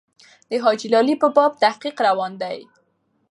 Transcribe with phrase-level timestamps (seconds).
[0.49, 2.57] د حاجي لالي په باب تحقیق روان دی.